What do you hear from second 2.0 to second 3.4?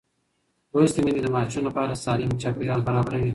سالم چاپېریال برابروي.